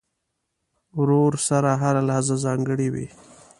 ورور 0.99 1.33
سره 1.47 1.69
هره 1.81 2.01
لحظه 2.09 2.35
ځانګړې 2.45 2.87
وي. 2.93 3.07